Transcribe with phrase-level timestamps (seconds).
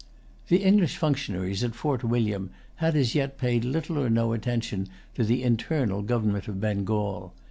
[0.47, 5.23] The English functionaries at Fort William had as yet paid little or no attention to
[5.23, 7.35] the internal government of Bengal.